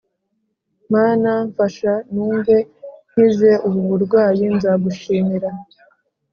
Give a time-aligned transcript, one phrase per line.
[0.93, 2.55] Mana yanjye mfasha numve
[3.11, 5.49] nkize ubu burwayi nzagushimira.